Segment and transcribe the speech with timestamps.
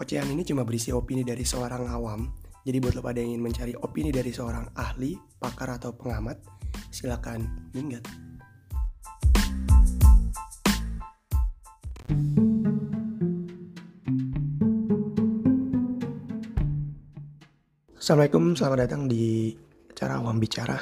[0.00, 2.24] Ocehan ini cuma berisi opini dari seorang awam.
[2.64, 6.40] Jadi buat lo pada yang ingin mencari opini dari seorang ahli, pakar atau pengamat,
[6.88, 8.00] silakan minggat.
[18.00, 19.52] Assalamualaikum, selamat datang di
[19.92, 20.80] acara Awam Bicara.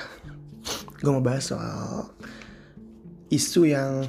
[1.02, 2.06] Gue mau bahas soal
[3.34, 4.06] isu yang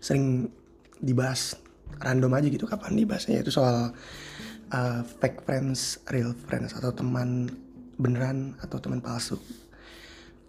[0.00, 0.48] sering
[0.96, 1.60] dibahas
[2.02, 3.92] random aja gitu kapan dibahasnya itu soal
[4.72, 7.50] uh, fake friends, real friends atau teman
[7.98, 9.36] beneran atau teman palsu.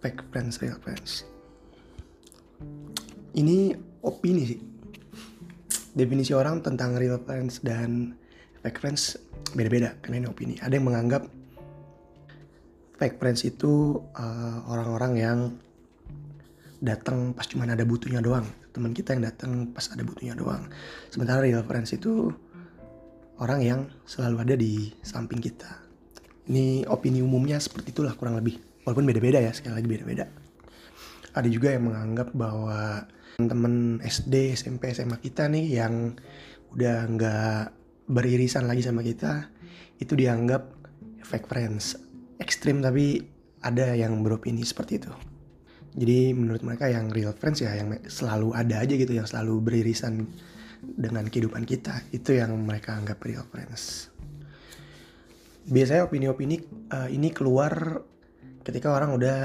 [0.00, 1.28] Fake friends, real friends.
[3.36, 4.60] Ini opini sih.
[5.90, 8.14] Definisi orang tentang real friends dan
[8.62, 9.18] fake friends
[9.52, 10.54] beda-beda karena ini opini.
[10.62, 11.26] Ada yang menganggap
[12.96, 15.40] fake friends itu uh, orang-orang uh, yang
[16.80, 20.70] datang pas cuma ada butuhnya doang teman kita yang datang pas ada butuhnya doang.
[21.10, 22.30] Sementara real friends itu
[23.42, 25.82] orang yang selalu ada di samping kita.
[26.50, 28.58] Ini opini umumnya seperti itulah kurang lebih.
[28.86, 30.24] Walaupun beda-beda ya sekali lagi beda-beda.
[31.30, 33.06] Ada juga yang menganggap bahwa
[33.38, 36.18] teman SD SMP SMA kita nih yang
[36.74, 37.62] udah nggak
[38.10, 39.46] beririsan lagi sama kita
[40.02, 40.66] itu dianggap
[41.22, 41.98] fake friends.
[42.40, 43.22] Ekstrim tapi
[43.62, 45.29] ada yang beropini seperti itu
[45.90, 50.22] jadi menurut mereka yang real friends ya yang selalu ada aja gitu yang selalu beririsan
[50.80, 54.08] dengan kehidupan kita itu yang mereka anggap real friends.
[55.66, 56.62] Biasanya opini-opini
[56.94, 58.00] uh, ini keluar
[58.64, 59.38] ketika orang udah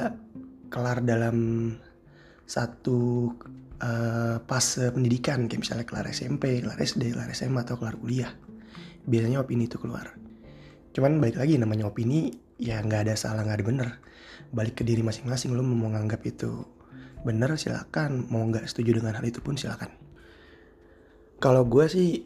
[0.69, 1.71] kelar dalam
[2.45, 3.33] satu
[3.81, 5.49] uh, fase pendidikan.
[5.49, 8.31] Kayak misalnya kelar SMP, kelar SD, kelar SMA atau kelar kuliah.
[9.05, 10.13] Biasanya opini itu keluar.
[10.95, 13.89] Cuman balik lagi namanya opini ya nggak ada salah nggak ada bener.
[14.51, 16.63] Balik ke diri masing-masing lo mau nganggap itu
[17.25, 18.27] bener silakan.
[18.31, 19.91] Mau nggak setuju dengan hal itu pun silakan.
[21.39, 22.23] Kalau gue sih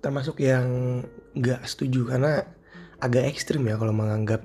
[0.00, 0.66] termasuk yang
[1.36, 2.44] nggak setuju karena
[3.00, 4.44] agak ekstrim ya kalau menganggap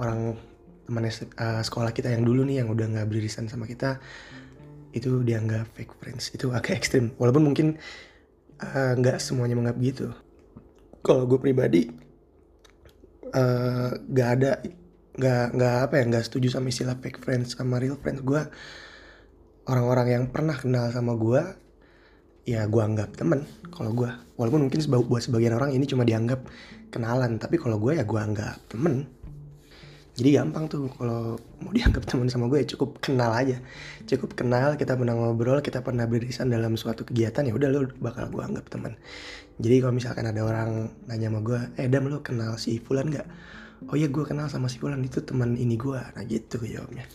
[0.00, 0.36] orang
[0.84, 4.00] teman uh, sekolah kita yang dulu nih yang udah nggak beririsan sama kita
[4.94, 6.30] itu dianggap fake friends.
[6.30, 7.18] Itu agak ekstrim.
[7.18, 7.66] Walaupun mungkin
[8.62, 10.06] eh, nggak uh, semuanya menganggap gitu.
[11.02, 11.90] Kalau gue pribadi
[13.32, 14.52] uh, gak ada
[15.14, 18.20] nggak nggak apa ya nggak setuju sama istilah fake friends sama real friends.
[18.26, 18.42] Gue
[19.70, 21.42] orang-orang yang pernah kenal sama gue
[22.44, 26.44] ya gue anggap temen kalau gue walaupun mungkin buat sebagian orang ini cuma dianggap
[26.92, 29.08] kenalan tapi kalau gue ya gue anggap temen
[30.14, 33.58] jadi gampang tuh kalau mau dianggap teman sama gue ya cukup kenal aja.
[34.06, 38.30] Cukup kenal kita pernah ngobrol kita pernah beririsan dalam suatu kegiatan ya udah lo bakal
[38.30, 38.94] gue anggap teman.
[39.58, 43.26] Jadi kalau misalkan ada orang nanya sama gue eh dam lo kenal si Fulan nggak?
[43.90, 47.10] Oh ya gue kenal sama si Fulan itu teman ini gue nah gitu gue jawabnya.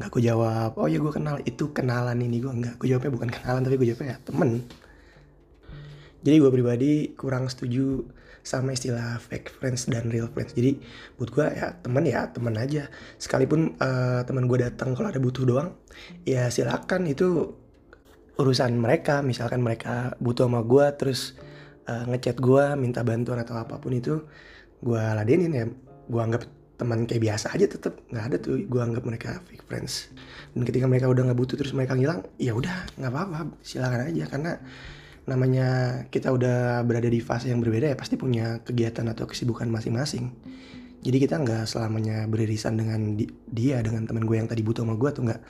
[0.00, 3.28] Nggak gue jawab oh ya gue kenal itu kenalan ini gue nggak gue jawabnya bukan
[3.28, 4.64] kenalan tapi gue jawabnya ya temen
[6.22, 8.06] jadi gue pribadi kurang setuju
[8.42, 10.52] sama istilah fake friends dan real friends.
[10.52, 10.82] Jadi
[11.14, 12.90] buat gue ya temen ya temen aja.
[13.16, 15.78] Sekalipun uh, teman gue datang kalau ada butuh doang
[16.26, 17.06] ya silakan.
[17.06, 17.54] Itu
[18.36, 19.22] urusan mereka.
[19.22, 21.38] Misalkan mereka butuh sama gue terus
[21.86, 24.26] uh, ngechat gue minta bantuan atau apa pun itu
[24.82, 25.66] gue ladenin ya.
[26.10, 26.42] Gue anggap
[26.82, 27.94] teman kayak biasa aja tetep.
[28.10, 30.10] Nggak ada tuh gue anggap mereka fake friends.
[30.50, 33.54] Dan ketika mereka udah nggak butuh terus mereka ngilang ya udah nggak apa-apa.
[33.62, 34.58] Silakan aja karena
[35.22, 40.34] namanya kita udah berada di fase yang berbeda ya pasti punya kegiatan atau kesibukan masing-masing.
[41.02, 44.94] Jadi kita nggak selamanya beririsan dengan di, dia dengan teman gue yang tadi butuh sama
[44.98, 45.40] gue tuh nggak.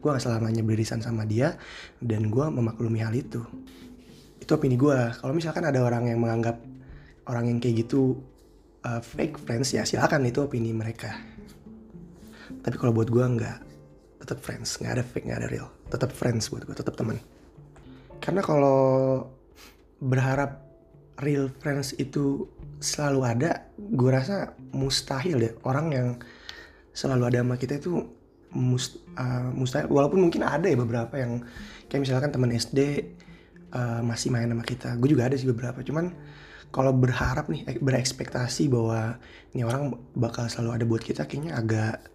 [0.00, 1.56] Gue nggak selamanya beririsan sama dia
[2.00, 3.44] dan gue memaklumi hal itu.
[4.40, 6.60] Itu opini gue kalau misalkan ada orang yang menganggap
[7.28, 8.20] orang yang kayak gitu
[8.84, 11.12] uh, fake friends ya silakan itu opini mereka.
[12.64, 13.58] Tapi kalau buat gue nggak
[14.24, 14.80] tetap friends.
[14.80, 15.68] Nggak ada fake nggak ada real.
[15.92, 17.20] Tetap friends buat gue tetap teman
[18.22, 18.78] karena kalau
[19.98, 20.62] berharap
[21.18, 22.46] real friends itu
[22.78, 25.54] selalu ada gue rasa mustahil deh.
[25.66, 26.08] Orang yang
[26.94, 27.98] selalu ada sama kita itu
[28.54, 29.90] must, uh, mustahil.
[29.90, 31.42] Walaupun mungkin ada ya beberapa yang
[31.90, 33.10] kayak misalkan teman SD
[33.74, 34.94] uh, masih main sama kita.
[35.02, 35.82] Gue juga ada sih beberapa.
[35.82, 36.14] Cuman
[36.70, 39.18] kalau berharap nih berekspektasi bahwa
[39.52, 42.06] ini orang bakal selalu ada buat kita kayaknya agak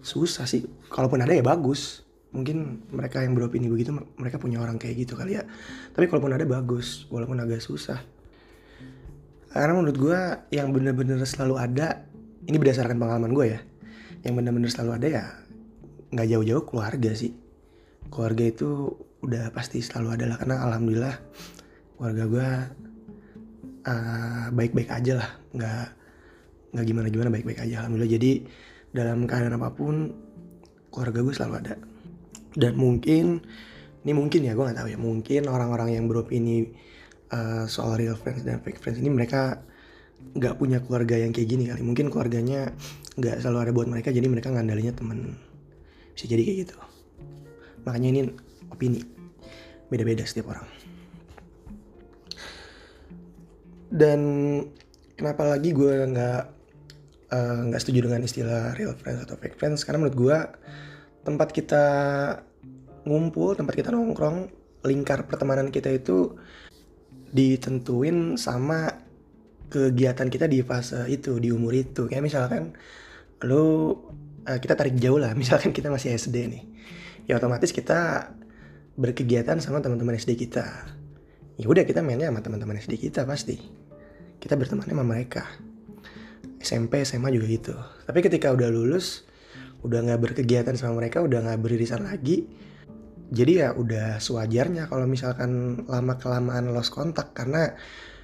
[0.00, 0.64] susah sih.
[0.88, 5.36] Kalaupun ada ya bagus mungkin mereka yang beropini begitu mereka punya orang kayak gitu kali
[5.36, 5.44] ya.
[5.92, 7.04] Tapi kalaupun ada bagus.
[7.12, 8.00] Walaupun agak susah.
[9.52, 12.08] Karena menurut gue yang bener-bener selalu ada
[12.48, 13.60] ini berdasarkan pengalaman gue ya.
[14.24, 15.24] Yang bener-bener selalu ada ya
[16.12, 17.36] nggak jauh-jauh keluarga sih.
[18.08, 18.68] Keluarga itu
[19.22, 20.36] udah pasti selalu ada lah.
[20.40, 21.14] Karena alhamdulillah
[22.00, 22.48] keluarga gue
[23.92, 25.30] uh, baik-baik aja lah.
[25.52, 25.86] Nggak
[26.72, 28.12] nggak gimana gimana baik-baik aja alhamdulillah.
[28.16, 28.32] Jadi
[28.88, 30.16] dalam keadaan apa pun
[30.88, 31.91] keluarga gue selalu ada
[32.56, 33.44] dan mungkin
[34.02, 34.98] ini mungkin ya gue nggak tahu ya.
[34.98, 36.74] Mungkin orang-orang yang beropini
[37.30, 39.62] uh, soal real friends dan fake friends ini mereka
[40.34, 41.82] nggak punya keluarga yang kayak gini kali.
[41.86, 42.74] Mungkin keluarganya
[43.14, 45.38] nggak selalu ada buat mereka jadi mereka ngandalinya temen.
[46.14, 46.76] Bisa jadi kayak gitu.
[47.86, 48.20] Makanya ini
[48.70, 49.00] opini.
[49.86, 50.66] Beda-beda setiap orang.
[53.92, 54.20] Dan
[55.14, 56.42] kenapa lagi gue nggak
[57.28, 59.84] eh, nggak uh, setuju dengan istilah real friends atau fake friends?
[59.84, 60.38] Karena menurut gue
[61.22, 61.84] tempat kita
[63.02, 64.50] ngumpul tempat kita nongkrong
[64.86, 66.38] lingkar pertemanan kita itu
[67.32, 69.02] ditentuin sama
[69.72, 72.04] kegiatan kita di fase itu di umur itu.
[72.04, 72.76] Kayak misalkan
[73.48, 73.96] lu
[74.44, 75.32] uh, kita tarik jauh lah.
[75.40, 76.62] Misalkan kita masih SD nih.
[77.30, 78.30] Ya otomatis kita
[79.00, 80.66] berkegiatan sama teman-teman SD kita.
[81.56, 83.56] Ya udah kita mainnya sama teman-teman SD kita pasti.
[84.36, 85.48] Kita berteman sama mereka.
[86.60, 87.74] SMP SMA juga gitu.
[88.04, 89.24] Tapi ketika udah lulus
[89.82, 92.46] udah nggak berkegiatan sama mereka udah nggak beririsan lagi.
[93.32, 97.72] Jadi ya udah sewajarnya kalau misalkan lama kelamaan lost kontak karena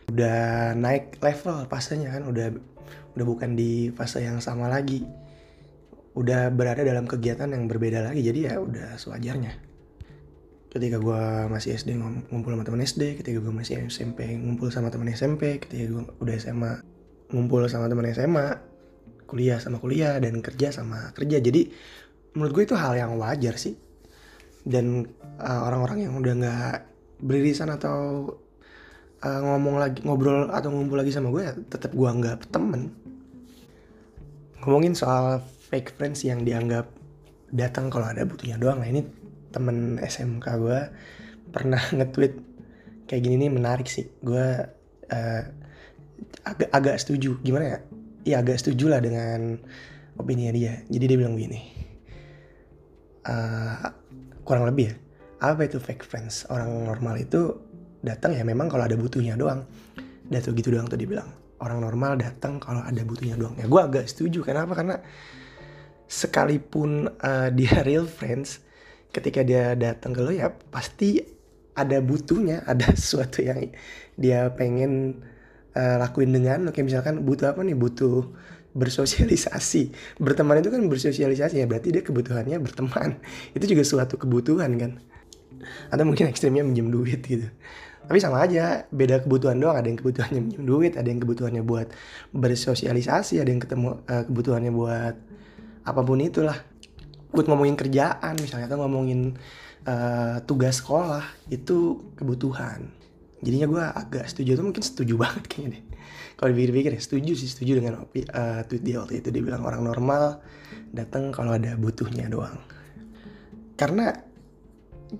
[0.08, 2.52] udah naik level fasenya kan udah
[3.16, 5.02] udah bukan di fase yang sama lagi.
[6.14, 9.58] Udah berada dalam kegiatan yang berbeda lagi jadi ya udah sewajarnya.
[10.68, 11.96] Ketika gue masih SD
[12.28, 16.34] ngumpul sama teman SD ketika gue masih SMP ngumpul sama teman SMP ketika gue udah
[16.36, 16.72] SMA
[17.32, 18.60] ngumpul sama teman SMA
[19.28, 21.38] kuliah sama kuliah dan kerja sama kerja.
[21.44, 21.68] Jadi
[22.32, 23.76] menurut gue itu hal yang wajar sih.
[24.64, 25.04] Dan
[25.38, 26.76] uh, orang-orang yang udah nggak
[27.20, 28.30] beririsan atau
[29.22, 32.90] uh, ngomong lagi ngobrol atau ngumpul lagi sama gue ya tetap gue nggak temen.
[34.64, 36.88] Ngomongin soal fake friends yang dianggap
[37.52, 38.80] datang kalau ada butuhnya doang.
[38.80, 39.04] Nah ini
[39.52, 40.80] temen SMK gue
[41.52, 42.34] pernah nge-tweet
[43.08, 44.08] kayak gini nih menarik sih.
[44.20, 44.46] Gue
[45.12, 45.42] uh,
[46.44, 47.40] agak agak setuju.
[47.40, 47.78] Gimana ya
[48.28, 49.56] ya agak setuju lah dengan
[50.20, 50.84] opini dia.
[50.92, 51.60] Jadi dia bilang gini
[53.24, 53.88] uh,
[54.44, 54.96] kurang lebih ya
[55.38, 56.50] apa itu fake friends?
[56.50, 57.54] Orang normal itu
[58.02, 59.62] datang ya memang kalau ada butuhnya doang.
[60.28, 61.30] Dan tuh gitu doang tuh dia bilang.
[61.62, 63.54] Orang normal datang kalau ada butuhnya doang.
[63.54, 64.42] Ya gue agak setuju.
[64.42, 64.74] Kenapa?
[64.74, 64.98] Karena
[66.10, 68.58] sekalipun uh, dia real friends
[69.14, 71.22] ketika dia datang ke lo ya pasti
[71.78, 73.72] ada butuhnya ada sesuatu yang
[74.18, 75.22] dia pengen
[75.78, 78.26] uh, lakuin dengan kayak misalkan butuh apa nih butuh
[78.74, 79.94] bersosialisasi.
[80.18, 83.18] Berteman itu kan bersosialisasi ya berarti dia kebutuhannya berteman.
[83.56, 84.92] Itu juga suatu kebutuhan kan.
[85.90, 87.48] Atau mungkin ekstrimnya minjem duit gitu.
[88.08, 89.76] Tapi sama aja beda kebutuhan doang.
[89.76, 91.90] Ada yang kebutuhannya minjem duit ada yang kebutuhannya buat
[92.34, 95.14] bersosialisasi ada yang ketemu uh, kebutuhannya buat
[95.88, 96.58] apa pun itulah.
[97.28, 99.36] Buat ngomongin kerjaan misalnya atau ngomongin
[99.84, 102.97] uh, tugas sekolah itu kebutuhan
[103.38, 105.82] jadinya gue agak setuju tuh mungkin setuju banget kayaknya deh.
[106.38, 109.28] Kalau dipikir-pikir ya setuju sih setuju dengan uh, tweet dia waktu itu.
[109.34, 110.42] Dia bilang orang normal
[110.94, 112.58] datang kalau ada butuhnya doang.
[113.78, 114.10] Karena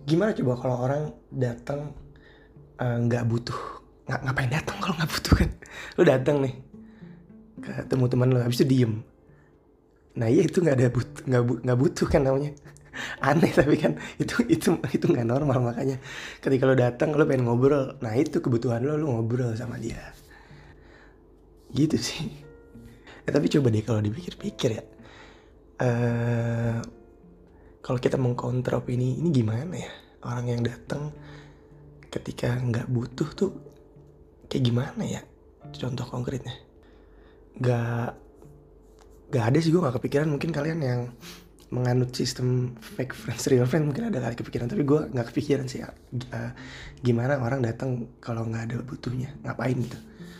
[0.07, 1.95] gimana coba kalau orang datang
[2.83, 3.61] eh, nggak uh, butuh?
[4.11, 5.51] Nggak ngapain datang kalau nggak butuh kan?
[5.99, 6.55] Lu datang nih
[7.59, 8.93] ketemu teman lu habis itu diem.
[10.19, 12.55] Nah iya itu nggak ada butuh nggak bu, butuh kan namanya
[13.21, 15.73] aneh tapi kan itu itu itu nggak normal.
[15.73, 15.97] Makanya
[16.41, 17.97] ketika lo datang lo pengen ngobrol.
[18.01, 20.01] Nah itu kebutuhan lo lo ngobrol sama dia.
[21.73, 22.29] Gitu sih.
[23.29, 24.85] Eh, tapi coba deh kalau dipikir-pikir ya.
[25.79, 26.83] Uh,
[27.85, 29.93] kalau kita mengkontra opini ini gimana ya?
[30.25, 31.13] Orang yang datang
[32.09, 33.53] ketika nggak butuh tuh
[34.49, 35.21] kayak gimana ya?
[35.77, 36.57] Contoh konkretnya.
[37.61, 38.17] Nggak
[39.29, 40.29] gak ada sih gue gak kepikiran.
[40.33, 41.01] Mungkin kalian yang
[41.69, 44.67] menganut sistem fake friends real friend mungkin ada kali kepikiran.
[44.73, 46.51] Tapi gue nggak kepikiran sih uh,
[47.05, 49.99] gimana orang datang kalau nggak ada butuhnya ngapain gitu.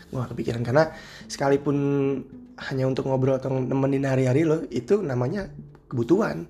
[0.09, 0.61] Gue gak kepikiran.
[0.65, 0.89] Karena
[1.29, 1.77] sekalipun
[2.69, 5.47] hanya untuk ngobrol atau nemenin hari-hari lo itu namanya
[5.85, 6.49] kebutuhan.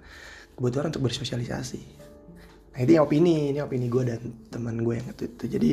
[0.55, 1.81] Kebutuhan untuk bersosialisasi.
[2.75, 5.45] Nah ini opini ini opini gue dan teman gue yang itu, itu.
[5.59, 5.69] Jadi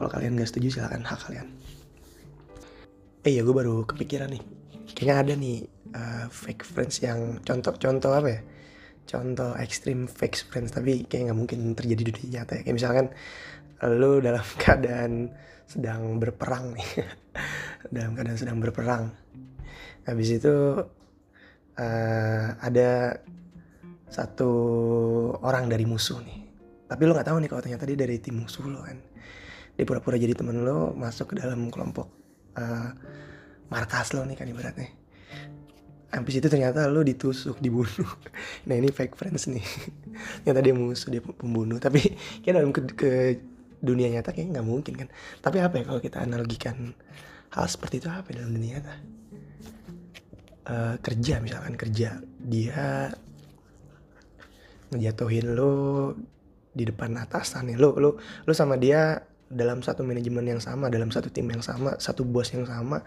[0.00, 1.48] kalau kalian gak setuju silahkan hak kalian.
[3.20, 4.42] Eh ya gue baru kepikiran nih.
[4.96, 8.40] Kayaknya ada nih uh, fake friends yang contoh-contoh apa ya?
[9.06, 12.62] Contoh ekstrim fake friends tapi kayak nggak mungkin terjadi di dunia nyata ya.
[12.68, 13.06] Kayak misalkan
[13.96, 15.32] lu dalam keadaan
[15.66, 16.88] sedang berperang nih.
[17.94, 19.14] Dalam keadaan sedang berperang.
[20.10, 20.54] Habis itu
[21.78, 23.14] uh, ada
[24.10, 24.50] satu
[25.38, 26.40] orang dari musuh nih.
[26.86, 28.98] Tapi lo nggak tahu nih kalau ternyata dia dari tim musuh lo kan.
[29.78, 32.10] Dia pura-pura jadi temen lo masuk ke dalam kelompok
[32.58, 32.90] uh,
[33.70, 35.05] markas lo nih kan ibaratnya
[36.14, 38.10] habis itu ternyata lo ditusuk dibunuh.
[38.70, 39.62] Nah ini fake friends nih.
[40.42, 41.78] Ternyata dia musuh dia pembunuh.
[41.82, 42.00] Tapi
[42.42, 43.10] kayak dalam ke, ke
[43.82, 45.08] dunia nyata kayak nggak mungkin kan?
[45.42, 46.94] Tapi apa ya kalau kita analogikan
[47.54, 48.94] hal seperti itu apa dalam dunia nyata?
[50.66, 52.22] Uh, kerja misalkan kerja.
[52.42, 53.10] Dia
[54.94, 56.14] ngejatuhin lo
[56.70, 57.76] di depan atasan nih.
[57.78, 61.94] Lo lo lo sama dia dalam satu manajemen yang sama dalam satu tim yang sama
[62.02, 63.06] satu bos yang sama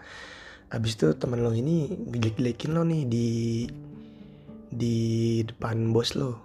[0.70, 3.28] abis itu teman lo ini ngejelek-jelekin lo nih di
[4.70, 4.96] di
[5.42, 6.38] depan bos lo.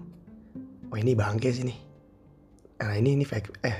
[0.89, 1.77] Oh ini bangke sih nih.
[2.81, 3.79] Nah ini ini fake eh.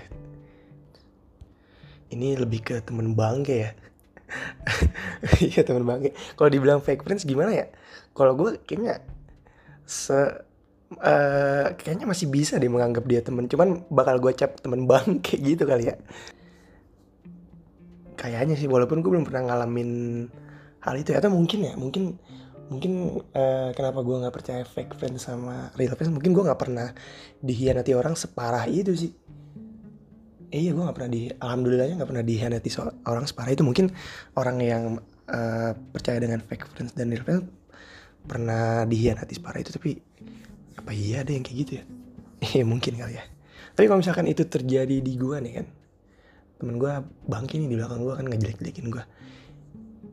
[2.14, 3.72] Ini lebih ke temen bangke ya.
[5.42, 6.14] Iya temen bangke.
[6.38, 7.66] Kalau dibilang fake friends gimana ya?
[8.14, 9.02] Kalau gue kayaknya
[9.86, 13.50] se uh, kayaknya masih bisa deh menganggap dia temen.
[13.50, 15.98] Cuman bakal gue cap temen bangke gitu kali ya
[18.26, 19.90] kayaknya sih walaupun gue belum pernah ngalamin
[20.82, 22.18] hal itu ya atau mungkin ya mungkin
[22.66, 26.90] mungkin uh, kenapa gue nggak percaya fake friends sama real friends mungkin gue nggak pernah
[27.42, 29.12] dihianati orang separah itu sih.
[30.50, 33.62] Eh, iya gue nggak pernah di alhamdulillahnya nggak pernah dihianati so orang separah itu.
[33.62, 33.94] Mungkin
[34.38, 34.84] orang yang
[35.30, 37.46] uh, percaya dengan fake friends dan real friends
[38.26, 40.02] pernah dihianati separah itu tapi
[40.74, 41.84] apa iya ada yang kayak gitu ya?
[42.46, 43.26] Iya mungkin kali ya.
[43.78, 45.66] Tapi kalau misalkan itu terjadi di gue nih kan
[46.62, 46.94] temen gue
[47.28, 49.04] bangki nih di belakang gue kan ngejelek-jelekin gue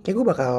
[0.03, 0.55] kayak gue bakal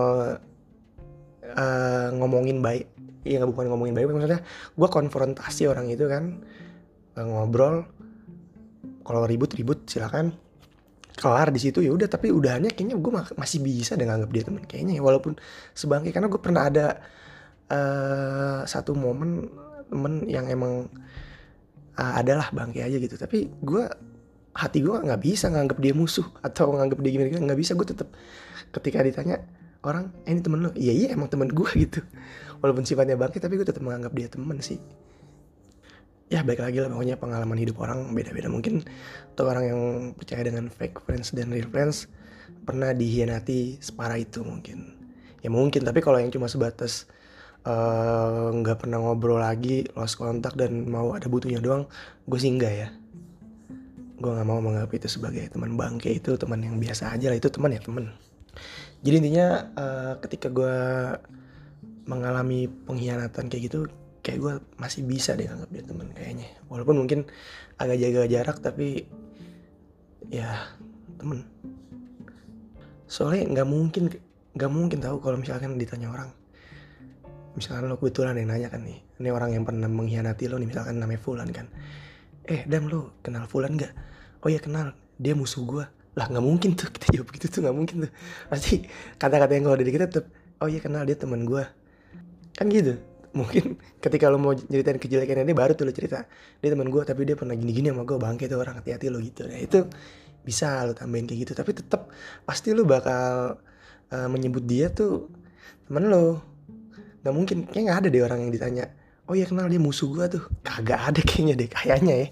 [1.53, 2.87] uh, ngomongin baik
[3.23, 4.43] ya nggak bukan ngomongin baik maksudnya
[4.75, 6.43] gue konfrontasi orang itu kan
[7.19, 7.87] uh, ngobrol
[9.03, 10.33] kalau ribut ribut silakan.
[11.13, 14.65] Kelar di situ ya udah tapi udahannya kayaknya gue masih bisa dengan nganggap dia teman
[14.65, 15.37] kayaknya ya walaupun
[15.77, 17.05] sebangke karena gue pernah ada
[17.69, 19.45] uh, satu momen
[19.93, 20.89] temen yang emang
[21.93, 23.13] uh, adalah bangke aja gitu.
[23.13, 23.85] Tapi gue
[24.53, 27.73] hati gue nggak bisa nganggap dia musuh atau nganggap dia gimana gimana nggak bisa.
[27.73, 28.09] Gue tetap
[28.73, 29.41] ketika ditanya
[29.83, 31.99] orang eh, ini temen lo iya iya emang temen gue gitu.
[32.63, 34.79] Walaupun sifatnya bangkit tapi gue tetap menganggap dia temen sih.
[36.31, 38.49] Ya baik lagi lah pokoknya pengalaman hidup orang beda-beda.
[38.49, 38.81] Mungkin
[39.37, 39.81] tuh orang yang
[40.15, 42.09] percaya dengan fake friends dan real friends
[42.63, 44.97] pernah dihianati separah itu mungkin.
[45.43, 45.83] Ya mungkin.
[45.83, 47.05] Tapi kalau yang cuma sebatas
[47.67, 51.85] eh, nggak uh, pernah ngobrol lagi lost kontak dan mau ada butuhnya doang
[52.27, 52.89] gue sih enggak ya
[54.23, 57.51] gue nggak mau menganggap itu sebagai teman bangke itu teman yang biasa aja lah itu
[57.51, 58.15] teman ya teman.
[59.03, 60.75] Jadi intinya uh, ketika gue
[62.07, 63.91] mengalami pengkhianatan kayak gitu
[64.23, 66.47] kayak gue masih bisa deh anggap dia teman kayaknya.
[66.71, 67.27] Walaupun mungkin
[67.75, 69.03] agak jaga jarak tapi
[70.31, 70.71] ya
[71.19, 71.43] temen
[73.11, 74.07] soalnya nggak mungkin
[74.55, 76.31] nggak mungkin tahu kalau misalkan ditanya orang.
[77.53, 80.97] Misalkan lo kebetulan yang nanya kan nih ini orang yang pernah mengkhianati lo nih misalkan
[80.97, 81.67] namanya Fulan kan
[82.47, 83.93] eh dam lo kenal Fulan nggak?
[84.43, 84.91] Oh ya kenal.
[85.15, 88.11] Dia musuh gue lah nggak mungkin tuh kita jawab gitu tuh nggak mungkin tuh.
[88.51, 88.83] Pasti
[89.17, 90.25] kata-kata yang kalau dari kita tetap
[90.61, 91.63] oh iya kenal dia teman gue
[92.53, 92.99] kan gitu.
[93.33, 96.29] Mungkin ketika lo mau ceritain kejelekan ini baru tuh lo cerita
[96.61, 99.47] dia teman gue tapi dia pernah gini-gini sama gue bangke tuh orang hati-hati lo gitu.
[99.49, 99.89] Nah itu
[100.43, 102.11] bisa lo tambahin kayak gitu tapi tetap
[102.43, 103.57] pasti lo bakal
[104.11, 105.31] uh, menyebut dia tuh
[105.87, 106.43] temen lo
[107.25, 107.57] nggak mungkin.
[107.71, 108.85] Kayak nggak ada deh orang yang ditanya
[109.27, 110.43] oh ya kenal dia musuh gue tuh.
[110.63, 112.27] Kagak ada kayaknya deh kayaknya ya.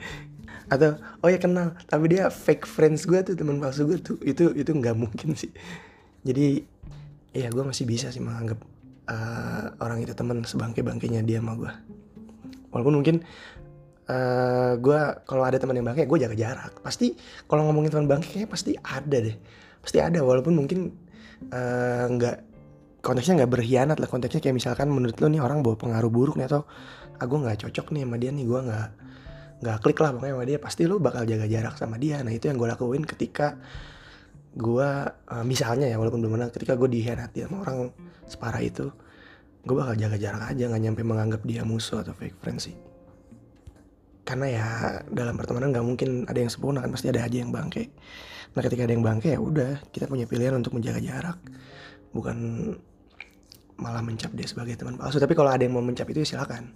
[0.72, 1.74] Atau oh ya kenal.
[1.88, 4.16] Tapi dia fake friends gue tuh teman palsu gue tuh.
[4.22, 5.50] Itu itu nggak mungkin sih.
[6.22, 6.62] Jadi
[7.32, 8.58] ya gue masih bisa sih menganggap
[9.06, 11.72] uh, orang itu teman sebangke bangkainya dia sama gue
[12.70, 13.16] walaupun mungkin
[14.10, 16.72] uh, gue kalau ada teman yang bangke gue jaga jarak.
[16.82, 17.14] Pasti
[17.46, 19.36] kalau ngomongin teman bangke pasti ada deh.
[19.82, 20.92] Pasti ada walaupun mungkin
[21.48, 22.44] eh, nggak uh,
[23.00, 24.08] konteksnya nggak berkhianat lah.
[24.08, 26.64] Konteksnya kayak misalkan menurut lo nih orang bawa pengaruh buruk nih atau
[27.20, 28.88] aku ah, nggak cocok nih sama dia nih gue nggak
[29.60, 32.24] nggak klik lah pokoknya sama dia pasti lu bakal jaga jarak sama dia.
[32.24, 33.60] Nah itu yang gue lakuin ketika
[34.50, 34.88] gue
[35.30, 37.78] uh, misalnya ya walaupun belum pernah ketika gue dihianati sama orang
[38.26, 38.90] separah itu
[39.62, 42.76] gue bakal jaga jarak aja nggak nyampe menganggap dia musuh atau fake friend sih.
[44.24, 44.66] Karena ya
[45.10, 47.92] dalam pertemanan nggak mungkin ada yang sempurna kan pasti ada aja yang bangke.
[48.56, 51.38] Nah ketika ada yang bangke ya udah kita punya pilihan untuk menjaga jarak.
[52.10, 52.36] Bukan
[53.80, 55.16] malah mencap dia sebagai teman palsu.
[55.16, 56.68] Tapi kalau ada yang mau mencap itu ya silakan.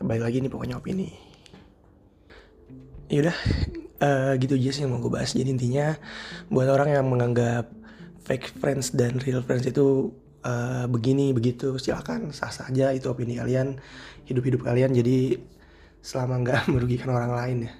[0.00, 1.12] Baik lagi nih pokoknya opini.
[3.12, 3.36] Yaudah
[4.00, 5.36] uh, gitu aja sih yang mau gue bahas.
[5.36, 5.94] Jadi intinya
[6.48, 7.68] buat orang yang menganggap
[8.24, 10.12] fake friends dan real friends itu
[10.44, 13.76] uh, begini begitu silakan sah sah aja itu opini kalian
[14.24, 14.96] hidup hidup kalian.
[14.96, 15.36] Jadi
[16.00, 17.72] selama nggak merugikan orang lain ya.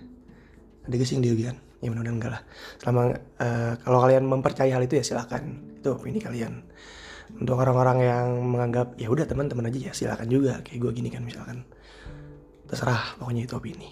[0.88, 1.56] Ada gak sih yang dirugikan?
[1.84, 2.42] Ya mudah-mudahan enggak lah.
[2.80, 3.00] Selama
[3.40, 5.76] uh, kalau kalian mempercayai hal itu ya silakan.
[5.80, 6.64] Itu opini kalian
[7.36, 10.64] untuk orang-orang yang menganggap ya udah teman-teman aja ya silakan juga.
[10.64, 11.68] Kayak gue gini kan misalkan.
[12.64, 13.90] Terserah pokoknya itu opini.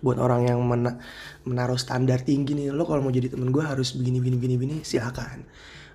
[0.00, 0.96] Buat orang yang mena
[1.44, 4.76] menaruh standar tinggi nih lo kalau mau jadi temen gue harus begini begini begini begini
[4.84, 5.48] silakan.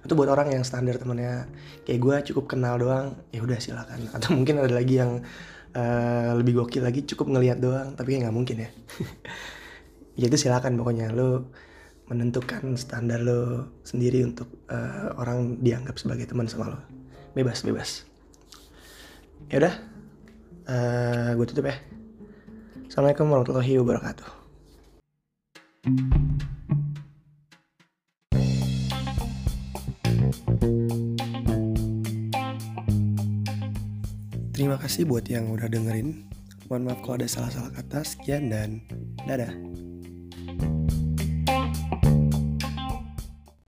[0.05, 1.49] Itu buat orang yang standar temennya
[1.85, 4.09] kayak gue cukup kenal doang ya udah silakan.
[4.17, 5.21] Atau mungkin ada lagi yang
[5.73, 8.69] uh, lebih gokil lagi cukup ngelihat doang tapi ya nggak mungkin ya.
[10.15, 11.11] Ya itu silakan pokoknya.
[11.11, 11.51] Lo
[12.05, 16.79] menentukan standar lo sendiri untuk uh, orang dianggap sebagai teman sama lo
[17.33, 18.05] bebas bebas
[19.50, 19.75] ya udah
[20.65, 21.77] eh, uh, gue tutup ya
[22.89, 24.29] assalamualaikum warahmatullahi wabarakatuh
[34.55, 36.31] Terima kasih buat yang udah dengerin.
[36.71, 38.07] Mohon maaf kalau ada salah-salah kata.
[38.07, 38.81] Sekian dan
[39.27, 39.51] dadah.